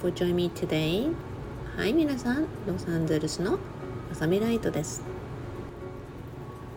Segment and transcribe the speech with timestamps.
[0.00, 1.10] for joining me today.
[1.76, 3.58] はい、皆さん、ロサンゼルスの
[4.08, 5.02] まさみライトです。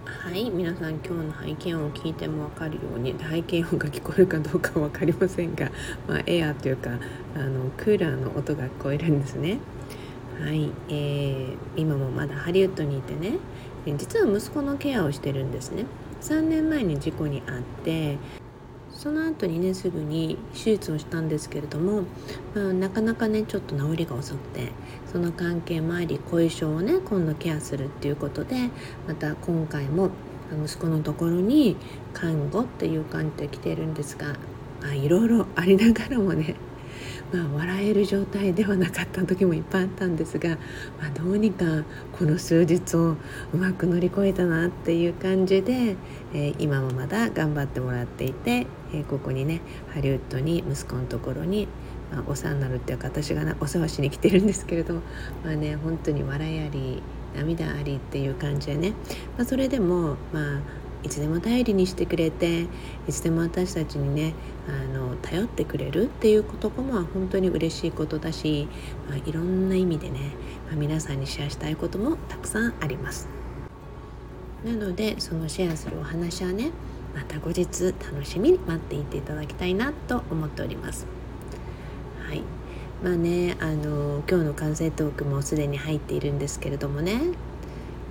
[0.05, 5.69] はい、皆さん、今日の背景音を聞いても分かるように、背景音が聞こえるかどうか分かりませんが、
[6.07, 6.91] まあ、エアーというか
[7.35, 9.59] あのクーラーの音が聞こえるんですね。
[10.41, 13.37] はい、えー、今もまだハリウッドにいてね、
[13.97, 15.85] 実は息子のケアをしてるんですね。
[16.21, 18.17] 3年前に事故に遭って
[18.99, 22.01] その後にねすぐに手術をしたんですけれども、
[22.53, 24.73] まあ、なかなかねちょっと治りが遅くて
[25.09, 28.69] その関係もあり後遺症をね今度ケアするっていうことで
[29.07, 30.09] また今回も
[30.65, 31.77] 息子のところに
[32.13, 34.35] 看護っていう感じで来てるんですが、
[34.81, 36.55] まあ、いろいろありながらもね
[37.31, 40.49] まあ、笑える状態ではなかった時もいっぱいあったんですが、
[40.99, 41.83] まあ、どうにか
[42.17, 43.11] この数日を
[43.53, 45.95] うまく乗り越えたなっていう感じで、
[46.33, 49.61] えー、今もまだ頑張ってもらっていて、えー、ここにね
[49.93, 51.67] ハリウッドに息子のところに、
[52.11, 54.95] まあ、お世話になるっていうか私がお世話しに来てるんですけれど
[55.43, 57.03] まあね本当に笑いあり
[57.35, 58.93] 涙ありっていう感じでね、
[59.37, 60.61] まあ、それでもまあ
[61.03, 62.63] いつでも頼りにしてくれて
[63.07, 64.33] いつでも私たちにね
[64.67, 68.67] あの頼ってくれるっていうことも本当に嬉しいことだし、
[69.07, 70.19] まあ、いろんな意味でね、
[70.67, 73.27] まあ、皆さんにシェアしたいこともたくさんあります。
[74.65, 76.71] なのでそのシェアするお話はね
[77.15, 81.07] また後日楽しみに待っていていただきたいなと思っております。
[82.27, 82.43] はい
[83.01, 87.21] まあねあの今日の完成トークもすでに入っているんですけれどもね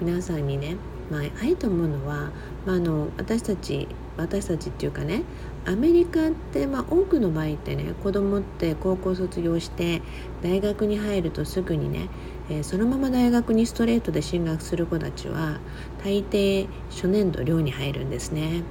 [0.01, 0.77] 皆さんにね
[1.11, 2.31] まあ、愛と思うのは、
[2.67, 5.23] まあ、あの私たち私たちっていうかね
[5.65, 10.03] アメリカって、まあ、多くの場合ってね子供って高校卒業して
[10.43, 12.09] 大学に入るとすぐにね、
[12.51, 15.59] えー、そのまま大学にストレートで進学する子たちは
[16.03, 18.63] 大抵初年度寮に入るんですね。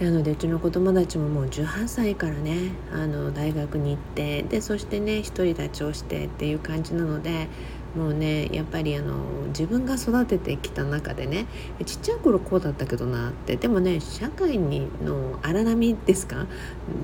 [0.00, 7.48] なのでうちの子供たちももう18歳からねあの大学に行ってでそしてね独り立ちをしてっていう感じなので
[7.96, 9.14] もうねやっぱりあの
[9.48, 11.46] 自分が育ててきた中でね
[11.84, 13.56] ちっちゃい頃こうだったけどなって。
[13.56, 16.46] でもね社会にの荒波ですか？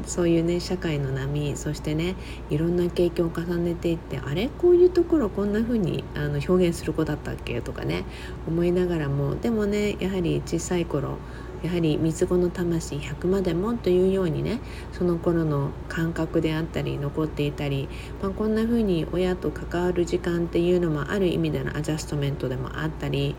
[0.05, 2.15] そういうね社会の波そしてね
[2.51, 4.49] いろんな経験を重ねていってあれ？
[4.49, 7.61] こういうところこんな風にあの表現する子だったっけ？
[7.63, 8.05] とかね
[8.47, 9.35] 思いながらも。
[9.37, 11.17] でもねやはり小さい頃
[11.63, 14.61] やはり三つ子の魂100までもというようにね
[14.93, 17.89] その頃の感覚であったり残っていたり、
[18.21, 23.37] まあ、こんな風に親と関わる時間っていうのもある意味でのアジャストメントでもあったり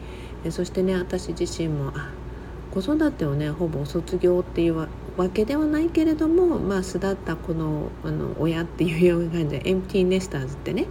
[0.50, 2.12] そしてね私自身もあ
[2.74, 4.88] 子育てをねほぼ卒業っていう
[5.18, 10.88] わけではないけれどもまあ巣立ったこのあの親っていうような感じでエンプティーネスターズってね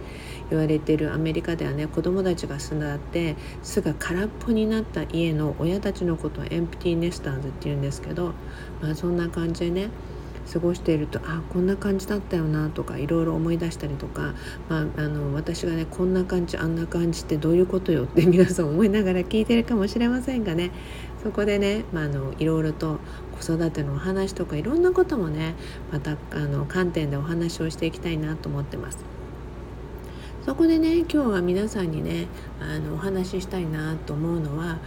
[0.49, 8.33] 言われてるアメリカではね子供たちが巣立って巣が空っぽになった家の親たちのことをエンプティーネスターズっていうんですけど、
[8.81, 9.89] まあ、そんな感じでね
[10.51, 14.33] 過ごしているとあこんな感じだったよなとかいろいろ思い出したりとか、
[14.69, 20.71] まあ、あの私がねこんな感じあんな感じってどういうことよって 皆さん思いながら聞いてるかもしれませんがね
[21.23, 22.99] そこでね、まあ、あのいろいろと
[23.39, 25.55] 子育てのお話とかいろんなこともね
[25.91, 28.97] またあの観点でお話をしていきたいなと思ってます。
[30.45, 32.27] そこでね今日は皆さんにね
[32.59, 34.79] あのお話ししたいなと思うのは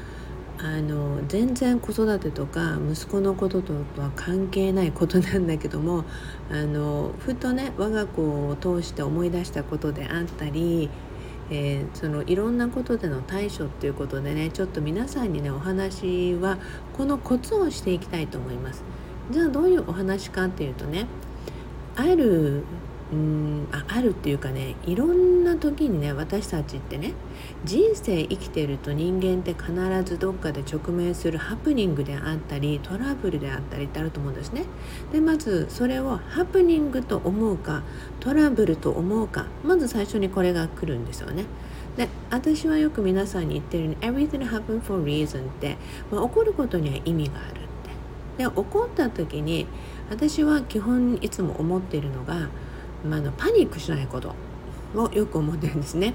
[0.58, 6.04] あの全然子育てとか息子のこととは関係ないことなんだけども
[6.50, 10.90] あのふとね我が子を通して思い出したことであったり、
[11.50, 16.58] えー、そのいろんなことでの対処っていうことでねちょっと皆さんにねお話は
[16.96, 18.82] このコツをしていきたいと思います。
[19.30, 21.06] じゃあどういうお話かっていうとね
[21.96, 22.62] ある
[23.12, 27.12] うんああるっていうかねいろんな時にね私たちってね
[27.64, 29.72] 人生生きてると人間って必
[30.04, 34.64] ずどっかで直面するハプニングであったりトラブルであったりってあると思うんですね。
[35.12, 37.82] でまずそれをハプニングと思うか
[38.18, 41.44] トラブルと思うかまず最初にこれが来るんですよね。
[41.96, 43.96] で私はよく皆さんに言ってるように
[44.28, 45.76] 「Everything happen for reason」って、
[46.10, 47.62] まあ、起こることには意味があるっ
[48.36, 48.44] て。
[48.44, 49.66] で起こった時に
[50.10, 52.48] 私は基本いつも思っているのが
[53.06, 54.34] 「まあ、のパニックしないこと
[54.94, 56.14] をよく思ってるんですね。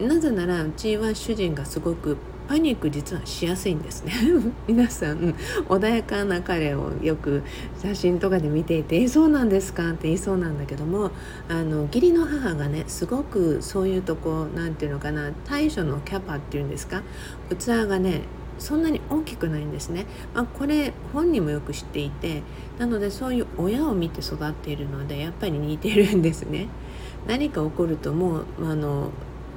[0.00, 2.16] なぜならうちは主人がすごく
[2.48, 4.12] パニック実はしやすいんですね
[4.66, 5.34] 皆さん
[5.68, 7.42] 穏やかな彼をよく
[7.80, 11.10] 写真とかで見ていて「えそうなんですか?」って言いそうなんだけども
[11.48, 17.02] あの義理の母がねすごくそういうとこ何て言うのかな対処のキャパっていうんですか？
[17.56, 18.22] 器がね
[18.60, 22.42] そんなに大きくないんですね、まあ、これ本人もよく知っていて
[22.78, 26.68] なのでそういう親を見て育っているのでやっぱり似てるんですね。
[27.26, 29.10] 何か起こるともうあの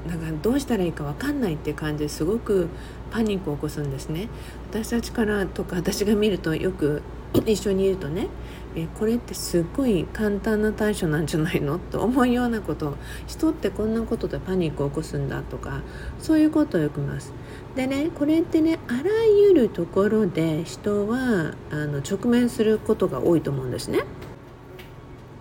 [0.07, 2.67] なんかどうしたらいいか分かんないっていう感じですごく
[3.11, 4.27] パニックを起こすんですね。
[4.71, 7.01] 私たちからとか私が見るとよく
[7.45, 8.27] 一緒にいるとね
[8.75, 11.77] えこれってすっごい簡単な対処なんじゃないの？
[11.77, 12.95] と思うようなこと
[13.27, 15.81] 人ってこんなことでパニックを起こすんだとか
[16.19, 17.33] そういうことをよく見ます。
[17.75, 24.03] でねこれってねあらゆるところで人はあの直面することが多いと思うんですね。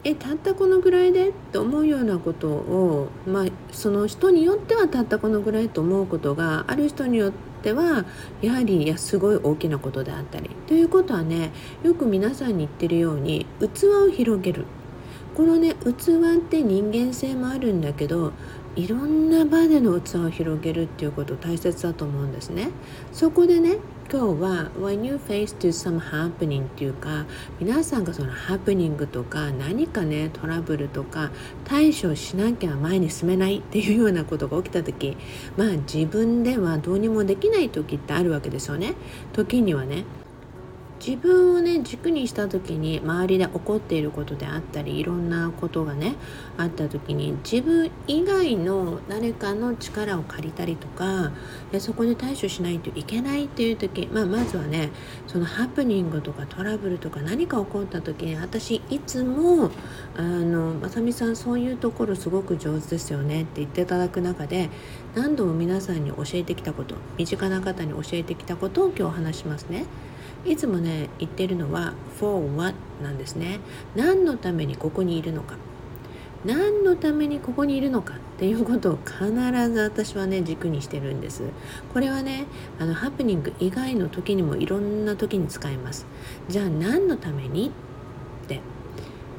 [0.05, 1.29] えたったこのぐらいで？
[1.29, 8.05] って思うようなことを、まあ、その人によってはたったこのぐらいと思うことがある人によっては
[8.41, 10.51] やはりいやすごい大きなことであったり。
[10.67, 11.53] ということはね
[11.85, 14.65] よく皆さんに言ってるように器を広げる。
[15.37, 18.33] このね器って人間性もあるんだけど
[18.75, 22.71] いろんな場での器を広げるっていうこと大切だと思うんですね。
[23.13, 23.77] そこでね
[24.11, 27.27] 今日は When you face to some happening っていうか
[27.61, 31.31] 皆さんがそのハプニングとか何かねトラブルとか
[31.65, 35.19] 対処しなきゃ前に進めないっていうようなことが起きた時
[35.59, 38.95] まあ自分ではどうにもできない時ってあるわけですよね。
[39.35, 40.05] 時にはね
[41.05, 46.15] 自分をね軸にした時に周りで起こっていることであったりいろんなことがね
[46.57, 51.33] あった時に自分以外の誰かの力を借りたりとか
[51.81, 54.91] そこで対処しないといけないっていう時、まあ、まずはね
[55.27, 59.73] そのハプニングとかトラブルとか何か起こった時に私いつも
[60.17, 64.71] あのまさみさんそういうところすごく上手ですよねって言っていただく中で
[65.17, 69.87] 何度も皆さんに教えてきたこと身近な方に教えてきたことを今日話しますね。
[70.45, 73.61] いつもね言ってるのは for what なんですね。
[73.95, 75.57] 何のためにここにいるのか。
[76.45, 79.31] 何のためにここにいるのかっていうことを必
[79.71, 81.45] ず私はね軸にしてるんです。
[81.93, 82.47] これはね
[82.81, 86.07] あのハプニング以外の時にもいろんな時に使えます。
[86.49, 87.71] じゃあ何のために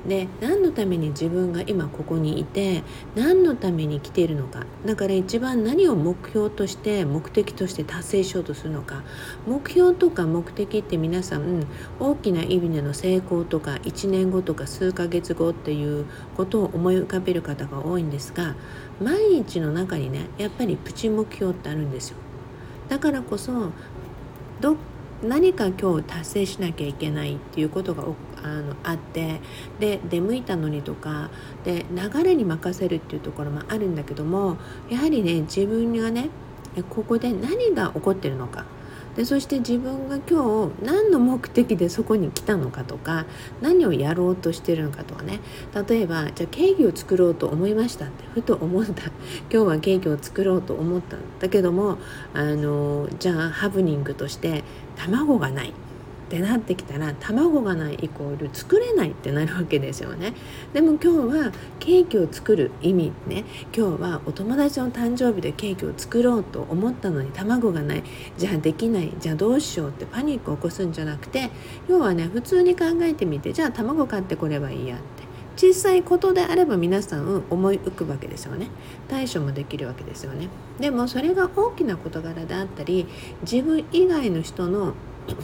[0.07, 2.83] で何のために自分が今ここにいて
[3.15, 4.65] 何のために来ているのか。
[4.85, 9.03] だから一番何を目標として目的として達成しようとするのか。
[9.47, 11.65] 目標とか目的って皆さん
[12.00, 16.05] 大きな意味での成功とか1年後とか数ヶ月後っていう
[16.35, 18.55] ことを思い浮かべる方が多いんですが
[19.01, 22.17] 毎日の中にねやっぱりプチ目標ってあるんですよ。
[22.89, 23.71] だからこそ
[24.59, 24.75] ど
[25.23, 28.03] 何か今日達成しなきゃいけないっていうことが
[28.43, 29.39] あのあって
[29.79, 31.29] で出向いたのにとか
[31.63, 34.57] で流れに任せるっていうところもあるんだけども
[34.89, 36.29] やはりね自分がね
[36.89, 38.65] ここで何が起こってるのか。
[39.15, 43.25] でそして自分が今日何の目的でそこに来たのかとか
[43.61, 45.39] 何をやろうとしてるのかとかね。
[45.87, 49.03] 例えばじゃあケーキを作ろうと思いましたってふと思った。
[49.51, 51.97] 今日はケーキを作ろうと思ったんだけども
[52.33, 54.63] あのじゃあハプニングとして
[54.95, 55.73] 卵がない。
[56.33, 60.33] ってなってきたら卵がないイコール作れないってなるわけですよね。
[60.74, 63.45] でも今日はケーキを作る意味ね。
[63.75, 68.03] 今日はお友達の誕生日でケーキを作ろうと思ったのに卵がない。
[68.35, 69.13] じゃあできない。
[69.19, 71.51] じゃあどうしようってパニックを起こすんじゃなくて
[71.88, 75.03] 要はね普通に考えてみてじゃあ卵買ってこればいいやって。
[75.56, 78.69] 小さいことであれば皆さん思い浮くわけですよね。
[79.07, 80.47] 対処もできるわけですよね。
[80.79, 83.06] でもそれが大きな事柄であったり
[83.44, 84.95] 自分以外の人の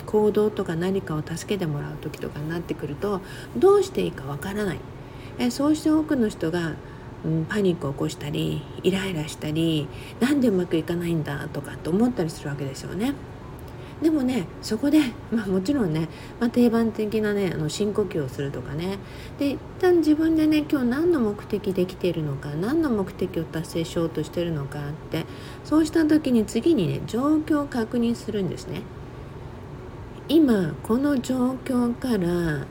[0.05, 3.21] 行動とか何かを助けてもらう時とかになってくると
[3.57, 4.79] どうしていいかわからない
[5.39, 6.75] えそうして多くの人が、
[7.25, 9.87] うん、パニックを起こしたりイライラしたり
[10.19, 13.13] なんでうまくいかないんだとかって思ったりするわけですよね。
[14.01, 14.99] でもねそこで、
[15.29, 16.07] まあ、もちろんね、
[16.39, 18.97] まあ、定番的なねあの深呼吸をするとかね
[19.37, 25.25] で一旦自分でね今日何の目的で来ているのか何の目的を達成しようとしてるのかって
[25.65, 28.83] そうした時に次にね状況を確認するんですね。
[30.29, 32.67] 今この状況から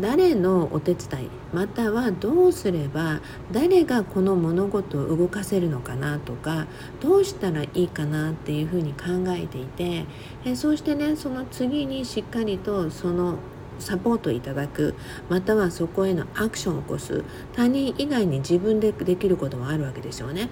[0.00, 3.20] 誰のお手伝いまたはどうすれば
[3.52, 6.66] 誰がこの物事を動かせるのかなとか
[7.00, 10.04] どうしたらいいかなっていうふうに考えていて
[10.44, 13.36] えそしてねその次にしっかりとその
[13.78, 14.96] サポートいただく
[15.28, 17.22] またはそこへのアクションを起こす
[17.54, 20.48] 他人以外に自分でできることもあるわけですよね。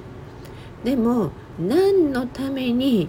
[0.85, 3.09] でも何のために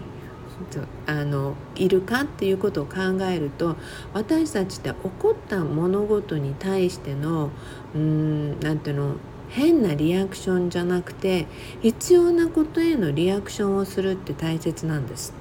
[1.05, 2.95] あのいるかっていうことを考
[3.29, 3.75] えると
[4.13, 7.51] 私たちって起こった物事に対しての
[7.93, 9.15] うん何ていうの
[9.49, 11.47] 変なリアクションじゃなくて
[11.81, 15.33] 必要なことへのリアクションをするって大切なんです。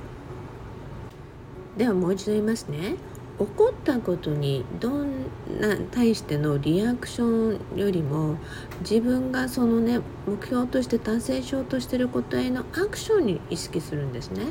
[1.76, 2.96] ではもう一度言いますね。
[3.38, 5.24] 起こったことにどん
[5.60, 8.36] な対してのリアクションよりも
[8.82, 14.44] 自分がそのね目標として達成しようとしてることへのアクションに意識するんですね。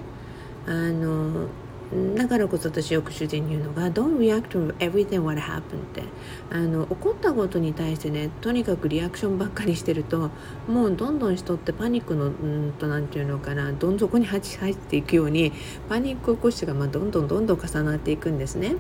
[0.68, 1.48] あの
[2.16, 5.62] だからこそ私よく主人に言うのが「Don't react to everything what happened」っ
[5.94, 6.04] て
[6.52, 10.32] あの起こったことに対してねとにかくリアクションばっかりしてると
[10.68, 15.52] もうどんどん人ってパニックのうんと何て言うのかなどん底に 入っていくように
[15.88, 18.76] パニック起こしがまあどんどんどんどん重なっていくんですね。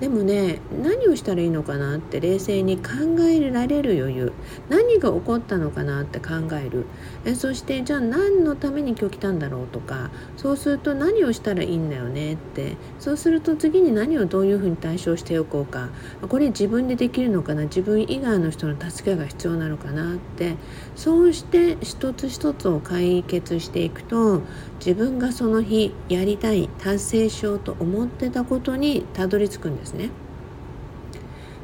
[0.00, 2.90] でもね何をしたらいいのかなって冷静に考
[3.28, 4.32] えられる余裕。
[4.68, 6.86] 何が起こったのかなって考える。
[7.24, 12.76] えそしてじゃあ何のために今日来たんだろうとかそうすると何をしたらいいんだよねって。
[12.98, 15.90] そうすると次に何をどういうふうに対処しておこうか。
[16.28, 17.64] これ自分でできるのかな？
[17.64, 20.56] 自分以外の人の助けが必要なのかなって。
[20.96, 24.42] そうして一つ一つを解決していくと
[24.80, 30.10] 自分がその日やりたい達成しようと思ってたことにたどり着くんですね。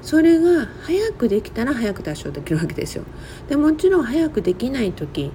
[0.03, 3.03] それが早くできたら早く達成できるわけですよ。
[3.49, 5.33] でもちろん早くできない時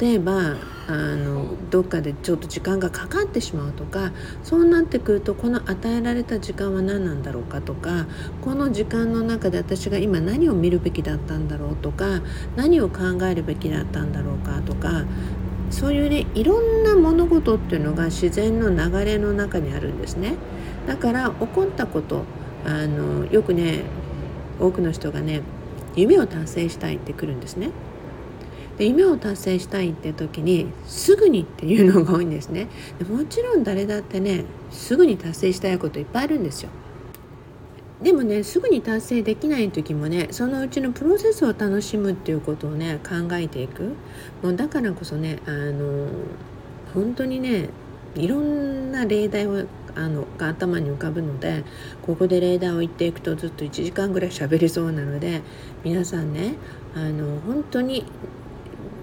[0.00, 0.56] 例えば
[0.88, 4.12] あのどっかでちょっと時間がかかってしまうとか
[4.42, 8.06] そうなってくるとこの与えられた時間は何なんだろうかとか
[8.40, 12.22] この時間の中で私が今何を見るべきだったんだろうとか
[12.56, 15.04] 何を考えるべきだったんだろうかとか
[15.74, 20.36] そういうねいろんな物事っていうのが自然の流れの中にあるんですね。
[20.86, 22.22] だから起こったこと
[22.64, 23.82] あのよくね
[24.60, 25.42] 多くの人がね
[25.96, 27.70] 夢を達成したいってくるんですね。
[28.78, 32.68] で夢を達成したいって時にすぐにっていうのが多いんですね。
[33.00, 36.70] でもちろん誰だってねすぐに達成したいこといっぱいあるんですよ。
[38.04, 43.94] でもねすぐに達成できない時もねそのうちのプロセスを楽しむっていうことをね考えていく。
[44.42, 46.06] もうだからこそねあの
[46.92, 47.70] 本当にね
[48.14, 49.64] いろんな例題を
[49.96, 51.64] あのが頭に浮かぶので
[52.02, 55.40] ここで例題を言っていくとずっと1時間ぐらい喋りそうなので
[55.82, 56.56] 皆さんね
[56.94, 58.04] あの本当に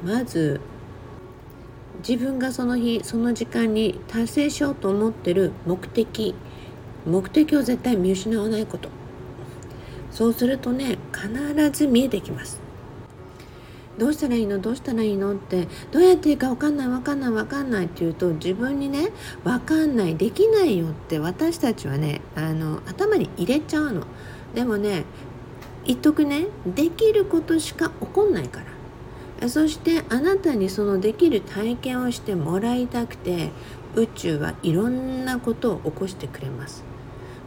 [0.06, 0.62] まず
[2.08, 6.36] 自分がその日その時間に達成しようと思ってる目的
[7.06, 8.90] 目的を絶対見失わないこと。
[10.12, 12.60] そうするとね必ず見えてきます。
[13.98, 14.60] どうしたらいいの？
[14.60, 15.34] どうしたらいいの？
[15.34, 19.10] ってどうやっていいか分かんない分かんない分かんないって言うと自分にね
[19.44, 24.06] 分かんないできないよって私たちはねあの頭に入れちゃうの。
[24.56, 25.06] でもね
[25.86, 28.62] 言っとくねできることしか起こんないか
[29.40, 29.50] ら。
[29.50, 33.50] そしてあなたにそのできる体験をしてもらいたくて
[33.96, 36.84] 宇宙はいろんなことを起こしてくれます。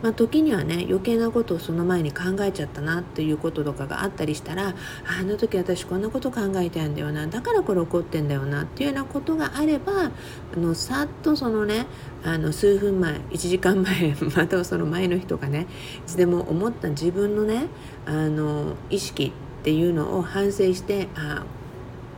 [0.05, 4.75] まあ、時にはね余計なことをその前に考えちゃったなっていうこととかがあったりしたら
[5.19, 10.11] あの時私こんなこと考えてんだよなだからこれ起こってんだよなっていうようなことがあれば
[10.55, 11.87] あのさっとそのね
[12.23, 15.67] あの数分前1時間前 またはその前の日とかね
[16.01, 17.69] いつでも思った自分のね
[18.05, 21.64] あの意識っていうのを反省してああ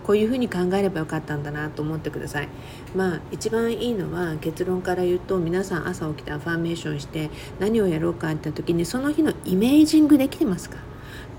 [0.07, 2.49] こういうふうに考えればよかったんだなと思ってください。
[2.95, 10.79] まあ一番いいのは結論から言うと皆さん朝起きてアファーメーションして何をやろうかって時にその日のイメージングできてますか？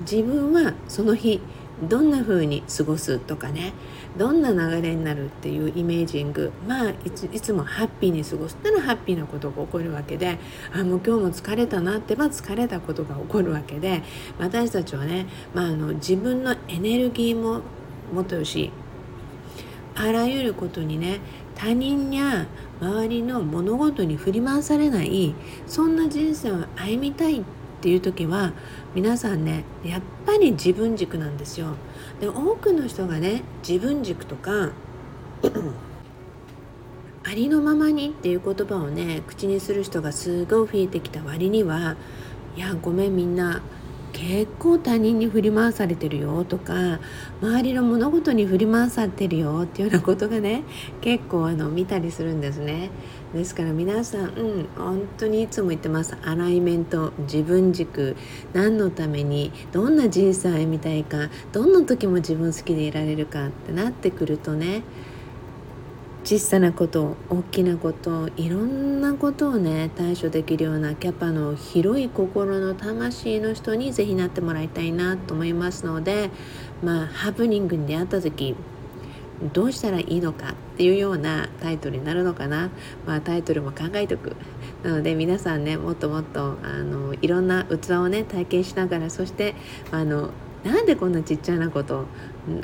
[0.01, 1.39] 自分はその日
[1.89, 3.71] どんな風に過ごすとかね
[4.17, 10.39] どんな流れになるっていうイメージングまあいつもハッピーに過ごすってのはハッピーなことが起こるわけで
[10.74, 14.01] あもう今日も疲れたなってば疲れたことが起こるわけで
[14.39, 17.62] 私たちはね、まあ、あの自分のエネルギーも
[18.14, 18.72] もとよし
[19.96, 21.20] あらゆることにね
[21.56, 22.48] 他人や
[22.80, 25.34] 周りの物事に振り回されない
[25.66, 27.44] そんな人生を歩みたいっ
[27.82, 28.54] ていう時は
[28.94, 31.76] 皆さんねやっぱり自分軸なんですよ。
[32.20, 34.72] で多くの人がね自分軸とか
[37.24, 41.96] ありのままにっていう言葉をね口にする人がすごい増えてきた割には
[42.56, 43.62] いやごめんみんな
[44.14, 47.00] 結構他人に振り回されてるよとか
[47.42, 50.64] 周りの物事に振り回されてるよっていうようなことがね
[51.02, 52.90] 結構あの見たりするんですね。
[53.34, 54.26] ですから皆さんう
[54.62, 56.18] ん本当にいつも言ってます。
[56.24, 58.16] アライメント自分軸
[58.54, 64.84] 何のためにどんな人生を歩みたいかどんな時も自分好きでいられるかってなってくるとね
[66.27, 76.29] 小さなこと大きなこといろんなことをね対処できるようなキャパの広い心の魂の人に是非なってもらいたいなと思いますので
[76.84, 78.57] まあハプニングに出会った時
[79.53, 82.72] どうしたらいいのかっていうようなタイトルになるのかな、
[83.05, 84.36] まあ、タイトルも考えておく。
[84.84, 89.55] なので皆さんねもっともっとあのいろんな器をね体験しながらそして
[89.91, 90.31] あの
[90.64, 92.06] なんでこんなちっちゃなこと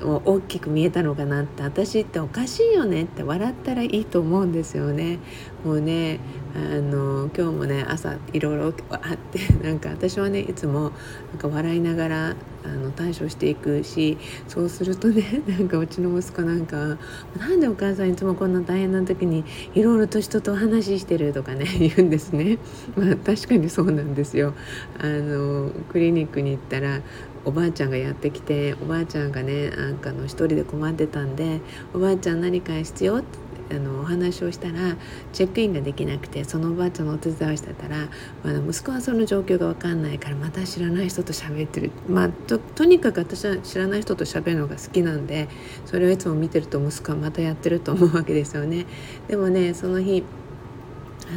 [0.02, 5.20] 大きく見えたのかなって私っておかしいよねって笑ったらいいと思うんですよね。
[5.66, 6.20] もうね
[6.56, 10.92] あの今日もね朝いろいろあってなんか私はねいつも
[11.32, 16.98] なんか笑いながらあの対処していくしそうするとね なんかうちの息子なんか
[17.38, 22.58] 「なんでお母さんいつもこんな大変な時にいろいろと人とお話ししてる」とかね 言うんですね。
[22.96, 24.54] まあ、確かにそうなんですよ
[25.00, 27.02] あのクリニックに行ったら
[27.46, 31.62] おばあちゃんがやってきておばあちゃんがねなんかの一人で困ってたんで
[31.94, 34.98] 「おばあちゃん何か必要?」ってあのお話をしたら
[35.32, 38.10] チェックインができなくてそのおばあちゃんのお手伝いをしてたら、
[38.44, 45.48] まあ、息子はその状況が分かんないからまた知らない人と喋ってる、まあ、ととにかく私は知らない人と喋るのが好きなんで
[45.86, 48.86] それをいつも見てると息子はまたやってると思うわけですよね。
[49.28, 50.24] でもねその日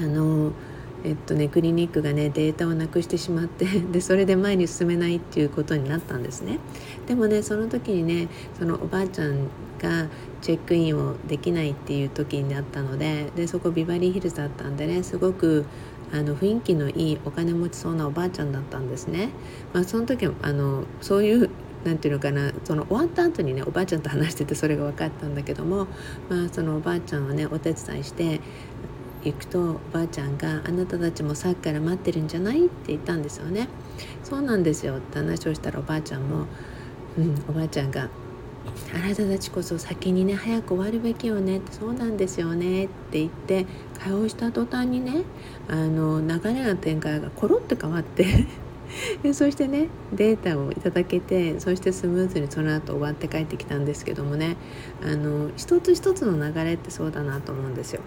[0.03, 0.53] あの
[1.05, 6.59] えっとね、クリニックがねデータをなくしてしまって でそれで前に進めないっていうことになったんですね
[7.07, 9.47] でもねその時にねそのおばあちゃん
[9.79, 10.09] が
[10.41, 15.65] チェックインをできないっていう時になったのででそこビバリーヒルズだったんでねすごく
[16.12, 19.31] あの雰囲気のいいお金持ちそうなおばあちゃんだったんですね。
[19.73, 21.50] まあ、その時あのそういう
[21.85, 25.87] なんていうのかなその終わった後にねおばあちゃんと話しててそれが分かったんだけども、
[26.29, 28.41] まあ、そのおばあちゃんはねお手伝いして
[29.26, 33.68] 行くとおばあちゃんが「あなたたちもさっきから待ってるんじゃない?」って言ったんですよね。
[34.23, 36.47] そうなんですよって話をしたらおばあちゃんも、
[37.18, 38.09] うん、おばあちゃんが
[38.95, 43.66] あなたたちこそ先にね早く終わるべきよねってそうなんですよねって言って
[43.99, 45.23] 会話をした途端にね
[45.68, 48.47] あの流れの展開がコロって変わって
[49.23, 54.56] でそしてねデータをいただけてそしてスムーズにその後終わって帰ってきたんですけどもね
[55.02, 58.00] あの一つ一つの流れってそうだなと思うんですよ。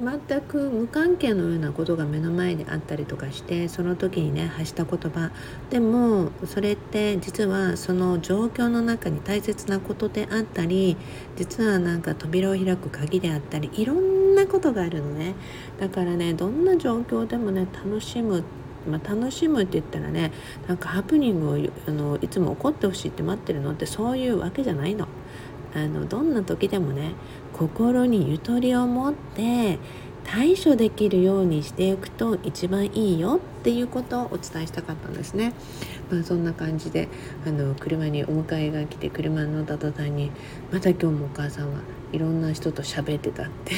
[0.00, 5.30] 全く無関係のようなことが目の前にあったりとかしてその時にね発した言葉
[5.68, 10.96] でもそれって実はその状況の中に大切なことであったり
[11.36, 15.34] 実はなんか扉を開く鍵であったりいろんなことがあるのね
[15.78, 18.42] だからねどんな状況でもね楽しむ
[18.88, 20.32] まあ、楽しむって言ったらね
[20.66, 25.06] なんかハプニングをあのいつも起こってほしいって待ってるのってそういうわけじゃないの。
[25.74, 27.12] あのどんな時でもね
[27.60, 29.78] 心にゆとりを持って
[30.24, 35.52] 対処できるようにしていくと一番いいよっていうことをお伝えしたかったんですね。
[36.10, 37.08] まあ、そんな感じで
[37.46, 40.30] あの車にお迎えが来て車に乗った途端に
[40.72, 41.80] また今日もお母さんは
[42.12, 43.74] いろんな人と喋ってたって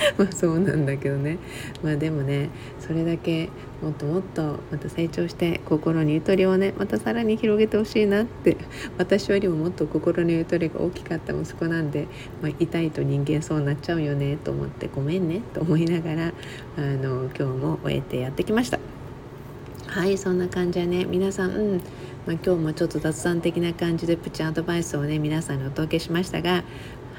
[0.16, 1.38] まあそうなんだけどね。
[1.82, 3.48] まあでもねそれだけ
[3.82, 8.56] もっともっとまた成長して心にゆとりをねまたさらに広げてほしいなって
[8.98, 12.06] 私よりももっと心のゆとりが大きかった息子なんで、
[12.42, 16.32] まあ、痛いと人間そうなっちゃうよねと思ってごめんねと思いながら
[16.76, 18.78] あの今日も終えてやってきました。
[19.86, 21.04] はいそんな感じでね。
[21.04, 21.80] 皆さん、うん。
[22.26, 26.64] まあ、今日もちょっと雑談的な感じでプチアドバイスをね皆さんにお届けしましたが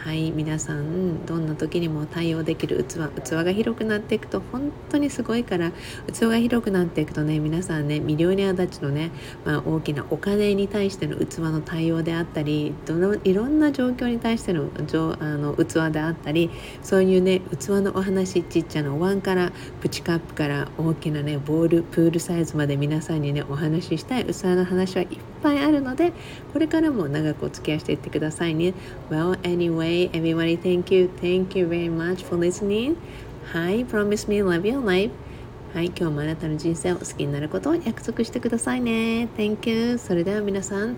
[0.03, 5.71] はい皆さんどんな時にも対応できる器器が広くなっていくと本当にすごいから
[6.11, 9.11] 器が広くなっていくとね皆さんねミリオネアたちのね、
[9.45, 14.71] まあ、大きなお金に対しての器の対応であったりどのいろんな状況に対しての
[15.19, 16.49] あの器であったり
[16.81, 25.07] そういうね器のお話ちっちゃなお椀からプチカップから大きなねボールプールサイズまで皆さんにねお話ししたい器の話はいっ
[25.43, 26.11] ぱいあるので
[26.53, 28.73] これからも長くお付き合いしていってくださいね。
[29.11, 30.56] Well, anyway Hi, everybody.
[30.56, 31.10] Thank you.
[31.19, 32.95] Thank you very much for listening.
[33.51, 35.12] Hi, promise me love your life.
[35.73, 39.27] はい、今日もあなたの人生を好きになることを約束してくださいね。
[39.36, 39.97] Thank you.
[39.97, 40.95] それでは皆さん、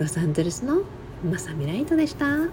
[0.00, 0.82] ロサンゼルスの
[1.24, 2.48] まさみライトでした。